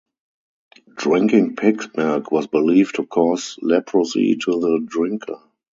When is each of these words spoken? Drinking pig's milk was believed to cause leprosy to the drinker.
Drinking 0.95 1.55
pig's 1.57 1.89
milk 1.95 2.31
was 2.31 2.47
believed 2.47 2.95
to 2.95 3.05
cause 3.05 3.59
leprosy 3.61 4.35
to 4.37 4.59
the 4.59 4.81
drinker. 4.83 5.39